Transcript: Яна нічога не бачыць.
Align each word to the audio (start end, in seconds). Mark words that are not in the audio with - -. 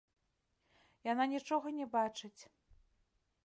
Яна 1.11 1.23
нічога 1.35 1.67
не 1.79 1.87
бачыць. 1.95 2.41